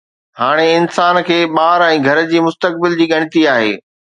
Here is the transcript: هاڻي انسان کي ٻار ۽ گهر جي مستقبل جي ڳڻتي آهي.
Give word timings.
هاڻي 0.39 0.67
انسان 0.79 1.15
کي 1.27 1.37
ٻار 1.57 1.85
۽ 1.89 2.01
گهر 2.07 2.23
جي 2.33 2.43
مستقبل 2.49 2.99
جي 3.03 3.09
ڳڻتي 3.15 3.49
آهي. 3.53 3.73